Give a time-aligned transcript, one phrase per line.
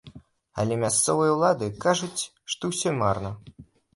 [0.61, 2.21] Але мясцовыя ўлады кажуць,
[2.53, 3.35] што ўсё марна.